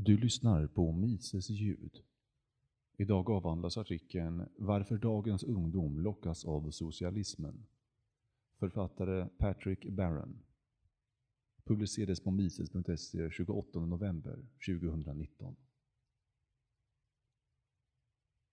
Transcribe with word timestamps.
Du 0.00 0.16
lyssnar 0.16 0.66
på 0.66 0.92
Mises 0.92 1.50
ljud. 1.50 2.02
Idag 2.96 3.30
avhandlas 3.30 3.78
artikeln 3.78 4.48
Varför 4.56 4.98
dagens 4.98 5.42
ungdom 5.42 5.98
lockas 5.98 6.44
av 6.44 6.70
socialismen. 6.70 7.66
Författare 8.58 9.28
Patrick 9.38 9.88
Barron. 9.88 10.38
Publicerades 11.64 12.20
på 12.20 12.30
mises.se 12.30 13.30
28 13.30 13.80
november 13.80 14.46
2019. 14.66 15.56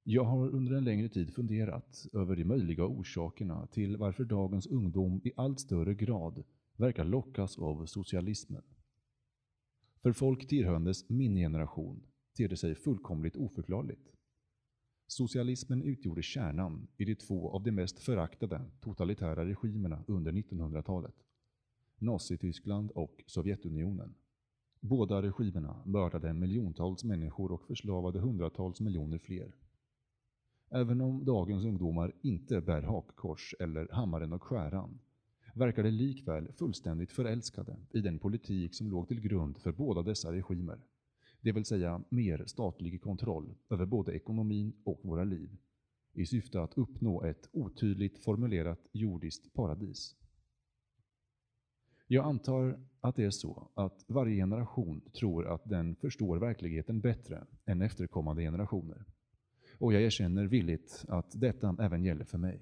Jag 0.03 0.23
har 0.23 0.49
under 0.49 0.75
en 0.75 0.83
längre 0.83 1.09
tid 1.09 1.33
funderat 1.33 2.05
över 2.13 2.35
de 2.35 2.45
möjliga 2.45 2.85
orsakerna 2.85 3.67
till 3.67 3.97
varför 3.97 4.23
dagens 4.23 4.67
ungdom 4.67 5.21
i 5.23 5.31
allt 5.35 5.59
större 5.59 5.95
grad 5.95 6.43
verkar 6.75 7.05
lockas 7.05 7.57
av 7.57 7.85
socialismen. 7.85 8.63
För 10.05 10.13
folk 10.13 10.47
tillhörandes 10.47 11.09
min 11.09 11.35
generation 11.35 12.03
ter 12.37 12.47
det 12.47 12.57
sig 12.57 12.75
fullkomligt 12.75 13.35
oförklarligt. 13.35 14.11
Socialismen 15.07 15.83
utgjorde 15.83 16.21
kärnan 16.21 16.87
i 16.97 17.05
de 17.05 17.15
två 17.15 17.51
av 17.51 17.63
de 17.63 17.71
mest 17.71 17.99
föraktade 17.99 18.61
totalitära 18.79 19.45
regimerna 19.45 20.03
under 20.07 20.31
1900-talet. 20.31 21.15
Nazityskland 21.97 22.91
och 22.91 23.23
Sovjetunionen. 23.27 24.15
Båda 24.79 25.21
regimerna 25.21 25.83
mördade 25.85 26.33
miljontals 26.33 27.03
människor 27.03 27.51
och 27.51 27.67
förslavade 27.67 28.19
hundratals 28.19 28.81
miljoner 28.81 29.17
fler. 29.17 29.55
Även 30.69 31.01
om 31.01 31.25
dagens 31.25 31.65
ungdomar 31.65 32.13
inte 32.21 32.61
bär 32.61 32.81
hakkors 32.81 33.55
eller 33.59 33.87
hammaren 33.91 34.33
och 34.33 34.43
skäran 34.43 34.99
verkar 35.55 35.83
de 35.83 35.91
likväl 35.91 36.51
fullständigt 36.53 37.11
förälskade 37.11 37.77
i 37.91 38.01
den 38.01 38.19
politik 38.19 38.75
som 38.75 38.89
låg 38.89 39.07
till 39.07 39.21
grund 39.21 39.57
för 39.57 39.71
båda 39.71 40.01
dessa 40.01 40.31
regimer, 40.31 40.79
det 41.41 41.51
vill 41.51 41.65
säga 41.65 42.03
mer 42.09 42.43
statlig 42.45 43.01
kontroll 43.01 43.55
över 43.69 43.85
både 43.85 44.13
ekonomin 44.15 44.73
och 44.83 44.99
våra 45.03 45.23
liv, 45.23 45.57
i 46.13 46.25
syfte 46.25 46.61
att 46.61 46.77
uppnå 46.77 47.23
ett 47.23 47.49
otydligt 47.51 48.23
formulerat 48.23 48.79
jordiskt 48.91 49.53
paradis. 49.53 50.15
Jag 52.07 52.25
antar 52.25 52.79
att 52.99 53.15
det 53.15 53.23
är 53.23 53.29
så 53.29 53.71
att 53.73 54.05
varje 54.07 54.35
generation 54.35 55.01
tror 55.01 55.47
att 55.47 55.69
den 55.69 55.95
förstår 55.95 56.37
verkligheten 56.37 57.01
bättre 57.01 57.47
än 57.65 57.81
efterkommande 57.81 58.41
generationer. 58.41 59.05
Och 59.79 59.93
jag 59.93 60.01
erkänner 60.01 60.45
villigt 60.45 61.05
att 61.07 61.41
detta 61.41 61.75
även 61.79 62.03
gäller 62.03 62.25
för 62.25 62.37
mig. 62.37 62.61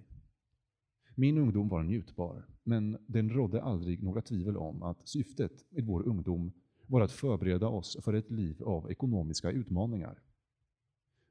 Min 1.15 1.37
ungdom 1.37 1.69
var 1.69 1.83
njutbar, 1.83 2.45
men 2.63 2.97
den 3.07 3.29
rådde 3.29 3.61
aldrig 3.61 4.03
några 4.03 4.21
tvivel 4.21 4.57
om 4.57 4.83
att 4.83 5.07
syftet 5.07 5.65
med 5.69 5.85
vår 5.85 6.07
ungdom 6.07 6.51
var 6.87 7.01
att 7.01 7.11
förbereda 7.11 7.67
oss 7.67 7.97
för 8.01 8.13
ett 8.13 8.31
liv 8.31 8.63
av 8.63 8.91
ekonomiska 8.91 9.51
utmaningar. 9.51 10.21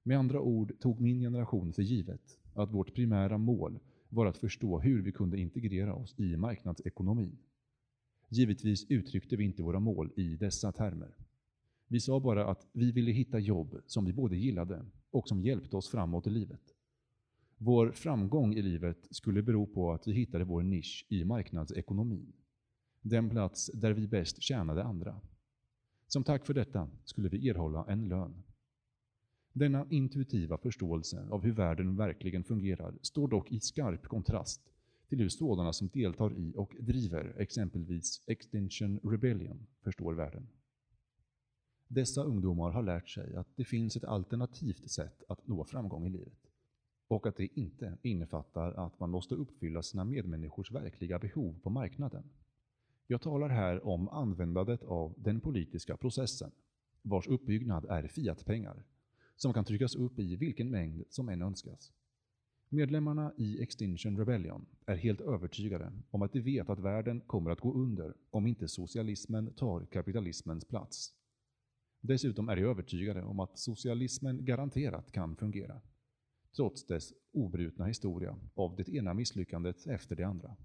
Med 0.03 0.19
andra 0.19 0.41
ord 0.41 0.81
tog 0.81 1.01
min 1.01 1.21
generation 1.21 1.73
för 1.73 1.83
givet 1.83 2.39
att 2.55 2.73
vårt 2.73 2.95
primära 2.95 3.39
mål 3.39 3.79
var 4.09 4.27
att 4.27 4.39
förstå 4.39 4.81
hur 4.81 5.03
vi 5.03 5.13
kunde 5.13 5.41
integrera 5.41 5.95
oss 5.95 6.15
i 6.19 6.37
marknadsekonomin. 6.37 7.39
Givetvis 8.29 8.91
uttryckte 8.91 9.37
vi 9.37 9.45
inte 9.45 9.63
våra 9.63 9.81
mål 9.81 10.13
i 10.17 10.37
dessa 10.37 10.73
termer. 10.73 11.15
Vi 11.89 12.01
sa 12.01 12.21
bara 12.21 12.51
att 12.51 12.67
vi 12.73 12.93
ville 12.93 13.11
hitta 13.11 13.39
jobb 13.39 13.81
som 13.87 14.05
vi 14.05 14.13
både 14.13 14.37
gillade 14.37 14.85
och 15.11 15.29
som 15.29 15.43
hjälpte 15.43 15.77
oss 15.77 15.89
framåt 15.89 16.27
i 16.27 16.31
livet. 16.31 16.75
Vår 17.65 17.93
framgång 17.93 18.55
i 18.55 18.63
livet 18.63 19.07
skulle 19.11 19.43
bero 19.43 19.67
på 19.67 19.93
att 19.93 20.07
vi 20.07 20.13
hittade 20.13 20.45
vår 20.45 20.63
nisch 20.63 21.07
i 21.09 21.25
marknadsekonomin. 21.25 22.33
Den 23.01 23.31
plats 23.31 23.71
där 23.75 23.93
vi 23.93 24.09
bäst 24.09 24.43
tjänade 24.43 24.85
andra. 24.85 25.21
Som 26.07 26.25
tack 26.25 26.47
för 26.47 26.55
detta 26.55 26.89
skulle 27.05 27.29
vi 27.29 27.49
erhålla 27.49 27.85
en 27.89 28.09
lön. 28.09 28.43
Denna 29.53 29.87
intuitiva 29.91 30.59
förståelse 30.59 31.27
av 31.31 31.43
hur 31.43 31.53
världen 31.53 31.97
verkligen 31.97 32.45
fungerar 32.45 32.99
står 33.03 33.29
dock 33.29 33.53
i 33.53 33.61
skarp 33.61 34.07
kontrast 34.07 34.61
till 35.09 35.19
hur 35.19 35.29
sådana 35.29 35.73
som 35.73 35.89
deltar 35.89 36.39
i 36.39 36.55
och 36.57 36.77
driver 36.81 37.35
exempelvis 37.39 38.23
Extinction 38.27 39.01
Rebellion 39.03 39.67
förstår 39.83 40.15
världen. 40.15 40.49
Dessa 41.89 42.23
ungdomar 42.23 42.71
har 42.71 42.83
lärt 42.83 43.09
sig 43.09 43.35
att 43.35 43.57
det 43.57 43.65
finns 43.65 43.97
ett 43.97 44.05
alternativt 44.05 44.91
sätt 44.91 45.23
att 45.29 45.47
nå 45.47 45.65
framgång 45.65 46.07
i 46.07 46.11
livet 46.11 46.42
och 47.13 47.27
att 47.27 47.37
det 47.37 47.59
inte 47.61 47.99
innefattar 48.03 48.73
att 48.73 49.01
man 49.01 49.11
måste 49.11 49.35
uppfylla 49.35 49.83
sina 49.83 50.05
medmänniskors 50.05 50.73
verkliga 50.73 51.19
behov 51.19 51.61
på 51.63 51.71
marknaden. 51.71 52.25
Jag 53.07 53.23
talar 53.23 53.49
här 53.49 53.87
om 53.87 54.09
användandet 54.09 54.83
av 54.83 55.15
den 55.17 55.41
politiska 55.41 55.97
processen, 55.97 56.51
vars 57.03 57.27
uppbyggnad 57.27 57.85
är 57.85 58.09
fiatpengar, 58.09 58.85
som 59.37 59.53
kan 59.53 59.65
tryckas 59.65 59.95
upp 59.95 60.19
i 60.19 60.37
vilken 60.37 60.71
mängd 60.71 61.05
som 61.11 61.29
än 61.29 61.43
önskas. 61.43 61.93
Medlemmarna 62.69 63.33
i 63.37 63.63
Extinction 63.63 64.19
Rebellion 64.19 64.67
är 64.87 64.97
helt 64.97 65.21
övertygade 65.21 65.93
om 66.11 66.23
att 66.23 66.33
de 66.33 66.41
vet 66.41 66.71
att 66.71 66.79
världen 66.79 67.21
kommer 67.21 67.51
att 67.51 67.61
gå 67.61 67.75
under 67.75 68.15
om 68.31 68.47
inte 68.47 68.69
socialismen 68.69 69.55
tar 69.55 69.87
kapitalismens 69.87 70.65
plats. 70.65 71.15
Dessutom 72.01 72.49
är 72.49 72.57
de 72.57 72.63
övertygade 72.63 73.23
om 73.23 73.41
att 73.41 73.59
socialismen 73.59 74.45
garanterat 74.45 75.13
kan 75.13 75.37
fungera 75.37 75.81
trots 76.57 76.87
dess 76.87 77.13
obrutna 77.33 77.87
historia 77.87 78.39
av 78.55 78.77
det 78.77 78.89
ena 78.89 79.15
misslyckandet 79.15 79.87
efter 79.87 80.17
det 80.17 80.25
andra. 80.25 80.57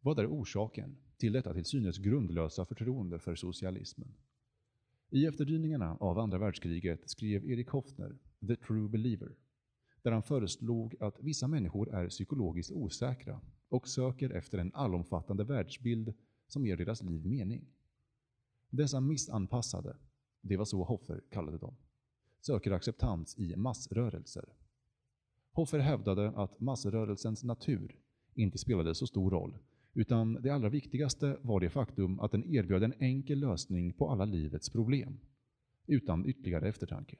Vad 0.00 0.18
är 0.18 0.26
orsaken 0.26 0.96
till 1.16 1.32
detta 1.32 1.54
till 1.54 1.64
synes 1.64 1.98
grundlösa 1.98 2.64
förtroende 2.64 3.18
för 3.18 3.34
socialismen? 3.34 4.14
I 5.10 5.26
efterdyningarna 5.26 5.96
av 6.00 6.18
andra 6.18 6.38
världskriget 6.38 7.10
skrev 7.10 7.50
Erik 7.50 7.68
Hoffner 7.68 8.18
The 8.46 8.56
True 8.56 8.88
Believer, 8.88 9.36
där 10.02 10.12
han 10.12 10.22
föreslog 10.22 10.94
att 11.00 11.20
vissa 11.20 11.48
människor 11.48 11.94
är 11.94 12.08
psykologiskt 12.08 12.72
osäkra 12.72 13.40
och 13.68 13.88
söker 13.88 14.30
efter 14.30 14.58
en 14.58 14.74
allomfattande 14.74 15.44
världsbild 15.44 16.14
som 16.46 16.66
ger 16.66 16.76
deras 16.76 17.02
liv 17.02 17.26
mening. 17.26 17.66
Dessa 18.70 19.00
missanpassade, 19.00 19.96
det 20.40 20.56
var 20.56 20.64
så 20.64 20.84
Hoffer 20.84 21.22
kallade 21.30 21.58
dem, 21.58 21.76
söker 22.40 22.70
acceptans 22.70 23.38
i 23.38 23.56
massrörelser 23.56 24.44
Hoffer 25.54 25.78
hävdade 25.78 26.30
att 26.30 26.60
massrörelsens 26.60 27.44
natur 27.44 27.98
inte 28.34 28.58
spelade 28.58 28.94
så 28.94 29.06
stor 29.06 29.30
roll, 29.30 29.58
utan 29.94 30.34
det 30.42 30.50
allra 30.50 30.68
viktigaste 30.68 31.36
var 31.42 31.60
det 31.60 31.70
faktum 31.70 32.20
att 32.20 32.32
den 32.32 32.54
erbjöd 32.54 32.82
en 32.82 32.94
enkel 32.98 33.38
lösning 33.38 33.92
på 33.92 34.10
alla 34.10 34.24
livets 34.24 34.70
problem, 34.70 35.20
utan 35.86 36.26
ytterligare 36.26 36.68
eftertanke. 36.68 37.16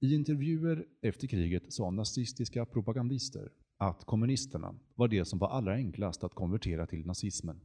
I 0.00 0.14
intervjuer 0.14 0.86
efter 1.00 1.26
kriget 1.26 1.72
sa 1.72 1.90
nazistiska 1.90 2.66
propagandister 2.66 3.52
att 3.76 4.04
kommunisterna 4.04 4.74
var 4.94 5.08
det 5.08 5.24
som 5.24 5.38
var 5.38 5.48
allra 5.48 5.74
enklast 5.74 6.24
att 6.24 6.34
konvertera 6.34 6.86
till 6.86 7.06
nazismen, 7.06 7.60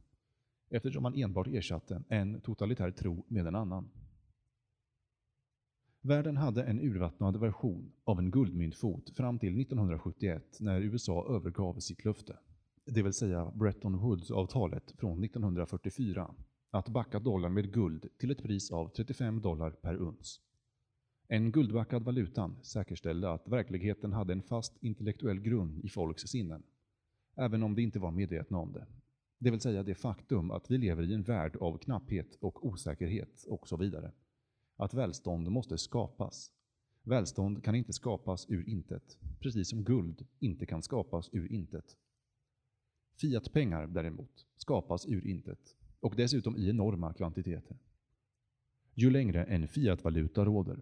eftersom 0.70 1.02
man 1.02 1.14
enbart 1.14 1.46
ersatte 1.46 2.02
en 2.08 2.40
totalitär 2.40 2.90
tro 2.90 3.24
med 3.28 3.46
en 3.46 3.54
annan. 3.54 3.90
Världen 6.04 6.36
hade 6.36 6.64
en 6.64 6.80
urvattnad 6.80 7.40
version 7.40 7.92
av 8.04 8.18
en 8.18 8.30
guldmyntfot 8.30 9.16
fram 9.16 9.38
till 9.38 9.60
1971 9.60 10.56
när 10.60 10.80
USA 10.80 11.26
övergav 11.36 11.74
sitt 11.74 12.04
löfte, 12.04 12.38
det 12.84 13.02
vill 13.02 13.12
säga 13.12 13.52
Bretton 13.54 13.98
Woods-avtalet 13.98 14.92
från 14.98 15.24
1944, 15.24 16.34
att 16.70 16.88
backa 16.88 17.18
dollarn 17.18 17.54
med 17.54 17.72
guld 17.72 18.06
till 18.18 18.30
ett 18.30 18.42
pris 18.42 18.70
av 18.70 18.88
35 18.88 19.40
dollar 19.40 19.70
per 19.70 19.94
uns. 19.94 20.40
En 21.28 21.52
guldbackad 21.52 22.02
valuta 22.02 22.50
säkerställde 22.62 23.32
att 23.32 23.48
verkligheten 23.48 24.12
hade 24.12 24.32
en 24.32 24.42
fast 24.42 24.76
intellektuell 24.80 25.40
grund 25.40 25.84
i 25.84 25.88
folks 25.88 26.22
sinnen, 26.22 26.62
även 27.36 27.62
om 27.62 27.74
de 27.74 27.82
inte 27.82 27.98
var 27.98 28.10
medvetna 28.10 28.58
om 28.58 28.72
det. 28.72 28.86
Det 29.38 29.50
vill 29.50 29.60
säga 29.60 29.82
det 29.82 29.94
faktum 29.94 30.50
att 30.50 30.70
vi 30.70 30.78
lever 30.78 31.02
i 31.02 31.14
en 31.14 31.22
värld 31.22 31.56
av 31.56 31.78
knapphet 31.78 32.34
och 32.40 32.66
osäkerhet 32.66 33.44
och 33.48 33.68
så 33.68 33.76
vidare 33.76 34.12
att 34.82 34.94
välstånd 34.94 35.50
måste 35.50 35.78
skapas. 35.78 36.50
Välstånd 37.02 37.64
kan 37.64 37.74
inte 37.74 37.92
skapas 37.92 38.46
ur 38.50 38.68
intet, 38.68 39.18
precis 39.40 39.70
som 39.70 39.84
guld 39.84 40.26
inte 40.38 40.66
kan 40.66 40.82
skapas 40.82 41.30
ur 41.32 41.52
intet. 41.52 41.96
Fiatpengar 43.20 43.86
däremot 43.86 44.46
skapas 44.56 45.06
ur 45.06 45.26
intet 45.26 45.76
och 46.00 46.16
dessutom 46.16 46.56
i 46.56 46.68
enorma 46.68 47.14
kvantiteter. 47.14 47.76
Ju 48.94 49.10
längre 49.10 49.44
en 49.44 49.68
fiatvaluta 49.68 50.44
råder, 50.44 50.80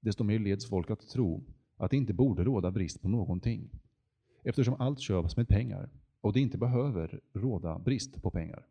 desto 0.00 0.24
mer 0.24 0.38
leds 0.38 0.68
folk 0.68 0.90
att 0.90 1.08
tro 1.08 1.44
att 1.76 1.90
det 1.90 1.96
inte 1.96 2.14
borde 2.14 2.44
råda 2.44 2.70
brist 2.70 3.02
på 3.02 3.08
någonting, 3.08 3.70
eftersom 4.42 4.74
allt 4.74 5.00
köps 5.00 5.36
med 5.36 5.48
pengar 5.48 5.90
och 6.20 6.32
det 6.32 6.40
inte 6.40 6.58
behöver 6.58 7.20
råda 7.32 7.78
brist 7.78 8.22
på 8.22 8.30
pengar. 8.30 8.66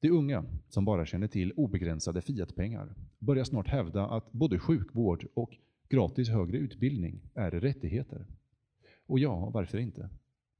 De 0.00 0.10
unga, 0.10 0.44
som 0.68 0.84
bara 0.84 1.06
känner 1.06 1.28
till 1.28 1.52
obegränsade 1.52 2.22
fiatpengar, 2.22 2.94
börjar 3.18 3.44
snart 3.44 3.68
hävda 3.68 4.06
att 4.06 4.32
både 4.32 4.58
sjukvård 4.58 5.26
och 5.34 5.56
gratis 5.88 6.28
högre 6.28 6.58
utbildning 6.58 7.20
är 7.34 7.50
rättigheter. 7.50 8.26
Och 9.06 9.18
ja, 9.18 9.50
varför 9.50 9.78
inte? 9.78 10.10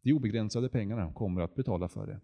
De 0.03 0.13
obegränsade 0.13 0.69
pengarna 0.69 1.13
kommer 1.13 1.41
att 1.41 1.55
betala 1.55 1.89
för 1.89 2.07
det. 2.07 2.21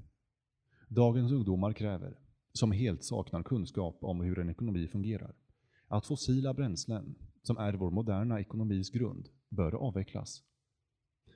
Dagens 0.88 1.32
ungdomar 1.32 1.72
kräver, 1.72 2.18
som 2.52 2.72
helt 2.72 3.04
saknar 3.04 3.42
kunskap 3.42 3.98
om 4.00 4.20
hur 4.20 4.38
en 4.38 4.50
ekonomi 4.50 4.88
fungerar, 4.88 5.34
att 5.88 6.06
fossila 6.06 6.54
bränslen, 6.54 7.14
som 7.42 7.56
är 7.56 7.72
vår 7.72 7.90
moderna 7.90 8.40
ekonomis 8.40 8.90
grund, 8.90 9.28
bör 9.48 9.74
avvecklas. 9.74 10.42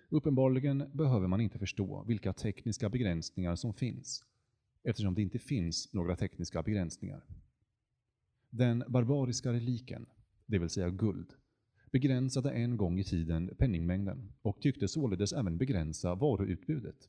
Uppenbarligen 0.09 0.91
behöver 0.93 1.27
man 1.27 1.41
inte 1.41 1.59
förstå 1.59 2.05
vilka 2.07 2.33
tekniska 2.33 2.89
begränsningar 2.89 3.57
som 3.57 3.75
finns, 3.75 4.25
eftersom 4.83 5.15
det 5.15 5.23
inte 5.23 5.39
finns 5.39 5.93
några 5.93 6.17
tekniska 6.17 6.63
begränsningar. 6.63 7.25
Den 8.51 8.85
barbariska 8.89 9.53
reliken, 9.53 10.07
det 10.47 10.59
vill 10.59 10.69
säga 10.69 10.91
guld, 10.91 11.33
begränsade 11.93 12.51
en 12.51 12.77
gång 12.77 12.99
i 12.99 13.05
tiden 13.05 13.55
penningmängden 13.59 14.33
och 14.43 14.61
tyckte 14.61 14.89
således 14.89 15.33
även 15.33 15.59
begränsa 15.59 16.15
varuutbudet. 16.15 17.09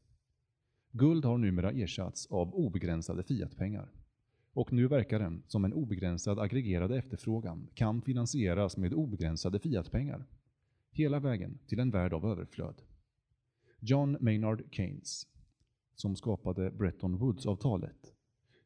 Guld 0.91 1.25
har 1.25 1.37
numera 1.37 1.71
ersatts 1.71 2.25
av 2.25 2.55
obegränsade 2.55 3.23
fiatpengar. 3.23 3.91
Och 4.53 4.73
nu 4.73 4.87
verkar 4.87 5.19
den 5.19 5.43
som 5.47 5.65
en 5.65 5.73
obegränsad 5.73 6.39
aggregerad 6.39 6.91
efterfrågan 6.91 7.67
kan 7.73 8.01
finansieras 8.01 8.77
med 8.77 8.93
obegränsade 8.93 9.59
fiatpengar. 9.59 10.25
Hela 10.91 11.19
vägen 11.19 11.59
till 11.67 11.79
en 11.79 11.91
värld 11.91 12.13
av 12.13 12.25
överflöd. 12.25 12.81
John 13.79 14.17
Maynard 14.19 14.63
Keynes, 14.71 15.27
som 16.01 16.15
skapade 16.15 16.71
Bretton 16.71 17.17
Woods-avtalet, 17.17 18.13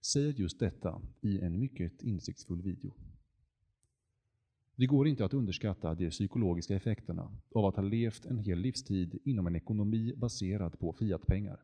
säger 0.02 0.34
just 0.34 0.60
detta 0.60 1.02
i 1.22 1.40
en 1.40 1.60
mycket 1.60 2.02
insiktsfull 2.02 2.62
video. 2.62 2.94
Det 4.76 4.86
går 4.86 5.08
inte 5.08 5.26
att 5.26 5.34
underskatta 5.34 5.96
de 5.96 6.10
psykologiska 6.10 6.76
effekterna 6.76 7.32
av 7.56 7.66
att 7.66 7.76
ha 7.76 7.84
levt 7.84 8.26
en 8.26 8.38
hel 8.38 8.60
livstid 8.60 9.20
inom 9.24 9.48
en 9.48 9.56
ekonomi 9.56 10.14
baserad 10.18 10.80
på 10.80 10.94
fiatpengar. 10.94 11.64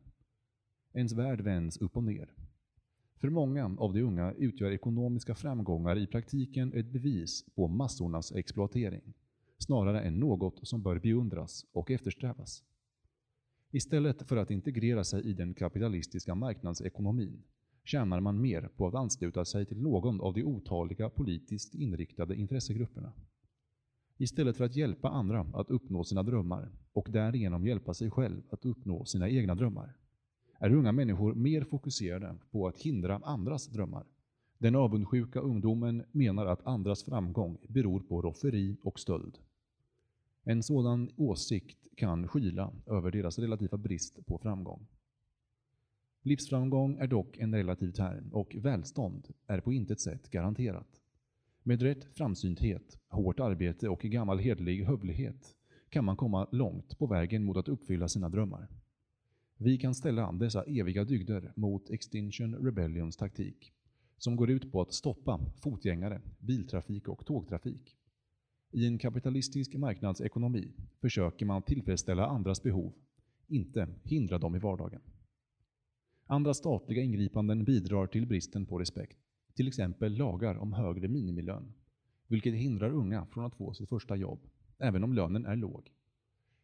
Ens 0.92 1.12
värld 1.12 1.40
vänds 1.40 1.76
upp 1.76 1.96
och 1.96 2.04
ner. 2.04 2.32
För 3.16 3.30
många 3.30 3.76
av 3.78 3.92
de 3.92 4.02
unga 4.02 4.32
utgör 4.32 4.70
ekonomiska 4.70 5.34
framgångar 5.34 5.98
i 5.98 6.06
praktiken 6.06 6.72
ett 6.72 6.92
bevis 6.92 7.44
på 7.54 7.68
massornas 7.68 8.32
exploatering, 8.32 9.14
snarare 9.58 10.00
än 10.00 10.20
något 10.20 10.68
som 10.68 10.82
bör 10.82 10.98
beundras 10.98 11.66
och 11.72 11.90
eftersträvas. 11.90 12.62
Istället 13.74 14.28
för 14.28 14.36
att 14.36 14.50
integrera 14.50 15.04
sig 15.04 15.22
i 15.22 15.32
den 15.32 15.54
kapitalistiska 15.54 16.34
marknadsekonomin 16.34 17.42
tjänar 17.84 18.20
man 18.20 18.40
mer 18.40 18.68
på 18.76 18.86
att 18.86 18.94
ansluta 18.94 19.44
sig 19.44 19.66
till 19.66 19.82
någon 19.82 20.20
av 20.20 20.34
de 20.34 20.44
otaliga 20.44 21.10
politiskt 21.10 21.74
inriktade 21.74 22.34
intressegrupperna. 22.36 23.12
Istället 24.18 24.56
för 24.56 24.64
att 24.64 24.76
hjälpa 24.76 25.08
andra 25.08 25.40
att 25.54 25.70
uppnå 25.70 26.04
sina 26.04 26.22
drömmar 26.22 26.70
och 26.92 27.08
därigenom 27.10 27.66
hjälpa 27.66 27.94
sig 27.94 28.10
själv 28.10 28.42
att 28.50 28.64
uppnå 28.64 29.04
sina 29.04 29.28
egna 29.28 29.54
drömmar 29.54 29.96
är 30.58 30.72
unga 30.72 30.92
människor 30.92 31.34
mer 31.34 31.64
fokuserade 31.64 32.34
på 32.50 32.68
att 32.68 32.78
hindra 32.78 33.16
andras 33.16 33.66
drömmar. 33.66 34.06
Den 34.58 34.76
avundsjuka 34.76 35.40
ungdomen 35.40 36.04
menar 36.12 36.46
att 36.46 36.66
andras 36.66 37.04
framgång 37.04 37.58
beror 37.68 38.00
på 38.00 38.22
rofferi 38.22 38.76
och 38.82 39.00
stöld. 39.00 39.38
En 40.44 40.62
sådan 40.62 41.10
åsikt 41.16 41.88
kan 41.96 42.28
skyla 42.28 42.72
över 42.86 43.10
deras 43.10 43.38
relativa 43.38 43.76
brist 43.76 44.26
på 44.26 44.38
framgång. 44.38 44.86
Livsframgång 46.22 46.96
är 46.96 47.06
dock 47.06 47.36
en 47.36 47.54
relativ 47.54 47.92
term 47.92 48.32
och 48.32 48.56
välstånd 48.60 49.28
är 49.46 49.60
på 49.60 49.72
intet 49.72 50.00
sätt 50.00 50.30
garanterat. 50.30 51.00
Med 51.62 51.82
rätt 51.82 52.04
framsynthet, 52.16 52.98
hårt 53.08 53.40
arbete 53.40 53.88
och 53.88 54.00
gammal 54.00 54.38
hedlig 54.38 54.84
hövlighet 54.84 55.54
kan 55.88 56.04
man 56.04 56.16
komma 56.16 56.48
långt 56.52 56.98
på 56.98 57.06
vägen 57.06 57.44
mot 57.44 57.56
att 57.56 57.68
uppfylla 57.68 58.08
sina 58.08 58.28
drömmar. 58.28 58.68
Vi 59.56 59.78
kan 59.78 59.94
ställa 59.94 60.32
dessa 60.32 60.64
eviga 60.64 61.04
dygder 61.04 61.52
mot 61.56 61.90
Extinction 61.90 62.54
Rebellions 62.54 63.16
taktik, 63.16 63.72
som 64.18 64.36
går 64.36 64.50
ut 64.50 64.72
på 64.72 64.80
att 64.80 64.92
stoppa 64.92 65.40
fotgängare, 65.62 66.20
biltrafik 66.38 67.08
och 67.08 67.26
tågtrafik. 67.26 67.96
I 68.74 68.86
en 68.86 68.98
kapitalistisk 68.98 69.74
marknadsekonomi 69.74 70.72
försöker 71.00 71.46
man 71.46 71.62
tillfredsställa 71.62 72.26
andras 72.26 72.62
behov, 72.62 72.92
inte 73.46 73.88
hindra 74.02 74.38
dem 74.38 74.56
i 74.56 74.58
vardagen. 74.58 75.00
Andra 76.26 76.54
statliga 76.54 77.02
ingripanden 77.02 77.64
bidrar 77.64 78.06
till 78.06 78.26
bristen 78.26 78.66
på 78.66 78.78
respekt, 78.78 79.18
till 79.54 79.68
exempel 79.68 80.16
lagar 80.16 80.54
om 80.54 80.72
högre 80.72 81.08
minimilön, 81.08 81.72
vilket 82.28 82.54
hindrar 82.54 82.90
unga 82.90 83.26
från 83.26 83.44
att 83.44 83.54
få 83.54 83.74
sitt 83.74 83.88
första 83.88 84.16
jobb, 84.16 84.40
även 84.78 85.04
om 85.04 85.12
lönen 85.12 85.46
är 85.46 85.56
låg. 85.56 85.90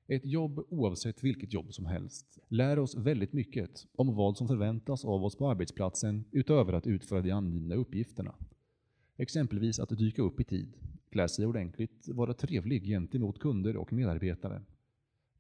Ett 0.06 0.26
jobb, 0.26 0.66
oavsett 0.68 1.24
vilket 1.24 1.52
jobb 1.52 1.74
som 1.74 1.86
helst, 1.86 2.38
lär 2.48 2.78
oss 2.78 2.96
väldigt 2.96 3.32
mycket 3.32 3.86
om 3.96 4.14
vad 4.14 4.36
som 4.36 4.48
förväntas 4.48 5.04
av 5.04 5.24
oss 5.24 5.36
på 5.36 5.50
arbetsplatsen 5.50 6.24
utöver 6.30 6.72
att 6.72 6.86
utföra 6.86 7.22
de 7.22 7.30
angivna 7.30 7.74
uppgifterna. 7.74 8.34
Exempelvis 9.16 9.78
att 9.78 9.88
dyka 9.88 10.22
upp 10.22 10.40
i 10.40 10.44
tid, 10.44 10.76
klä 11.10 11.28
sig 11.28 11.46
ordentligt, 11.46 12.08
vara 12.08 12.34
trevlig 12.34 12.84
gentemot 12.84 13.38
kunder 13.38 13.76
och 13.76 13.92
medarbetare. 13.92 14.62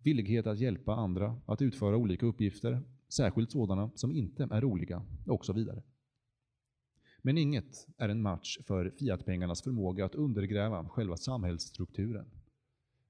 Villighet 0.02 0.46
att 0.46 0.58
hjälpa 0.58 0.94
andra 0.94 1.40
att 1.46 1.62
utföra 1.62 1.96
olika 1.96 2.26
uppgifter, 2.26 2.82
särskilt 3.08 3.50
sådana 3.50 3.90
som 3.94 4.12
inte 4.12 4.48
är 4.50 4.60
roliga, 4.60 5.02
och 5.26 5.44
så 5.44 5.52
vidare. 5.52 5.82
Men 7.22 7.38
inget 7.38 7.86
är 7.96 8.08
en 8.08 8.22
match 8.22 8.58
för 8.66 8.90
fiatpengarnas 8.90 9.62
förmåga 9.62 10.04
att 10.04 10.14
undergräva 10.14 10.88
själva 10.88 11.16
samhällsstrukturen. 11.16 12.30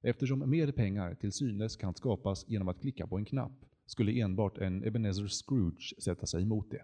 Eftersom 0.02 0.50
mer 0.50 0.72
pengar 0.72 1.14
till 1.14 1.32
synes 1.32 1.76
kan 1.76 1.94
skapas 1.94 2.44
genom 2.48 2.68
att 2.68 2.80
klicka 2.80 3.06
på 3.06 3.18
en 3.18 3.24
knapp 3.24 3.64
skulle 3.86 4.20
enbart 4.20 4.58
en 4.58 4.84
Ebenezer 4.84 5.28
Scrooge 5.28 5.94
sätta 5.98 6.26
sig 6.26 6.42
emot 6.42 6.70
det. 6.70 6.82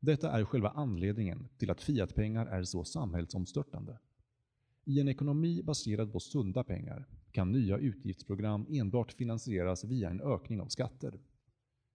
Detta 0.00 0.30
är 0.32 0.44
själva 0.44 0.68
anledningen 0.68 1.48
till 1.58 1.70
att 1.70 1.82
fiatpengar 1.82 2.46
är 2.46 2.62
så 2.62 2.84
samhällsomstörtande. 2.84 3.98
I 4.88 5.00
en 5.00 5.08
ekonomi 5.08 5.62
baserad 5.62 6.12
på 6.12 6.20
sunda 6.20 6.64
pengar 6.64 7.08
kan 7.30 7.52
nya 7.52 7.78
utgiftsprogram 7.78 8.66
enbart 8.70 9.12
finansieras 9.12 9.84
via 9.84 10.10
en 10.10 10.20
ökning 10.20 10.60
av 10.60 10.66
skatter, 10.66 11.20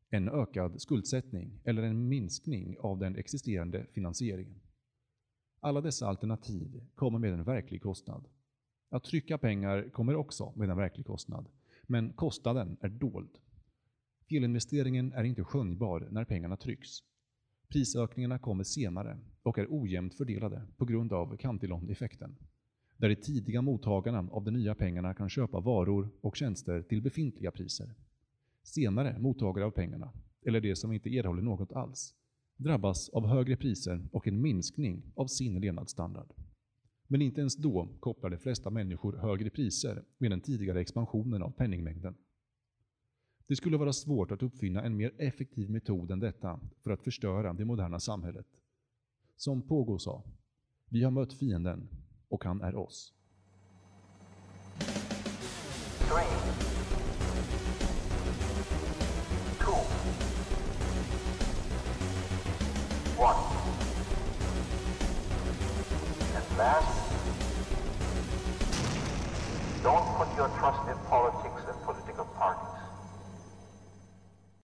en 0.10 0.30
ökad 0.30 0.82
skuldsättning 0.82 1.60
eller 1.64 1.84
en 1.84 2.08
minskning 2.08 2.78
av 2.80 3.00
den 3.00 3.16
existerande 3.16 3.86
finansieringen. 3.94 4.62
Alla 5.60 5.82
dessa 5.82 6.08
alternativ 6.08 6.82
kommer 6.96 7.20
med 7.20 7.34
en 7.34 7.44
verklig 7.44 7.82
kostnad 7.82 8.28
att 8.92 9.04
trycka 9.04 9.38
pengar 9.38 9.90
kommer 9.90 10.16
också 10.16 10.54
med 10.56 10.70
en 10.70 10.78
verklig 10.78 11.06
kostnad, 11.06 11.50
men 11.88 12.14
kostnaden 12.14 12.78
är 12.82 12.90
dold. 12.90 13.38
Felinvesteringen 14.30 15.14
är 15.14 15.24
inte 15.24 15.44
skönjbar 15.44 16.08
när 16.12 16.26
pengarna 16.26 16.58
trycks. 16.58 16.90
Prisökningarna 17.68 18.40
kommer 18.40 18.64
senare 18.64 19.20
och 19.44 19.58
är 19.58 19.68
ojämnt 19.70 20.16
fördelade 20.16 20.68
på 20.78 20.86
grund 20.86 21.14
av 21.14 21.38
Cantillon-effekten, 21.38 22.36
där 23.02 23.10
de 23.10 23.16
tidiga 23.16 23.62
mottagarna 23.62 24.28
av 24.32 24.44
de 24.44 24.52
nya 24.52 24.76
pengarna 24.76 25.14
kan 25.14 25.30
köpa 25.30 25.60
varor 25.60 26.10
och 26.22 26.36
tjänster 26.36 26.82
till 26.82 27.02
befintliga 27.02 27.52
priser. 27.52 27.94
Senare 28.64 29.20
mottagare 29.20 29.66
av 29.66 29.72
pengarna, 29.72 30.14
eller 30.46 30.62
de 30.62 30.76
som 30.76 30.94
inte 30.94 31.10
erhåller 31.10 31.42
något 31.42 31.72
alls, 31.72 32.14
drabbas 32.58 33.10
av 33.10 33.28
högre 33.28 33.58
priser 33.58 34.08
och 34.12 34.28
en 34.28 34.42
minskning 34.42 35.04
av 35.16 35.28
sin 35.28 35.62
levnadsstandard. 35.62 36.34
Men 37.08 37.22
inte 37.22 37.40
ens 37.42 37.56
då 37.56 37.90
kopplar 38.00 38.30
de 38.30 38.38
flesta 38.38 38.70
människor 38.70 39.18
högre 39.18 39.50
priser 39.50 40.04
med 40.18 40.32
den 40.32 40.42
tidigare 40.42 40.82
expansionen 40.82 41.44
av 41.44 41.52
penningmängden. 41.52 42.16
Det 43.48 43.56
skulle 43.56 43.78
vara 43.78 43.94
svårt 43.94 44.32
att 44.32 44.44
uppfinna 44.44 44.84
en 44.84 44.98
mer 44.98 45.14
effektiv 45.18 45.70
metod 45.70 46.12
än 46.12 46.20
detta 46.20 46.60
för 46.84 46.92
att 46.92 47.04
förstöra 47.04 47.54
det 47.54 47.66
moderna 47.66 48.00
samhället. 48.00 48.48
Som 49.36 49.62
Pogo 49.62 50.00
sa, 50.00 50.24
vi 50.90 51.04
har 51.04 51.12
mött 51.12 51.34
fienden 51.34 51.88
och 52.32 52.44
han 52.46 52.62
är 52.62 52.76
oss. 52.76 53.14
Three, 56.08 56.24
two, 59.60 59.82
one. 63.18 63.36
And 66.36 66.58
last 66.58 67.12
Don't 69.84 70.06
put 70.18 70.38
your 70.38 70.50
trust 70.60 70.88
in 70.90 70.98
politics 71.10 71.51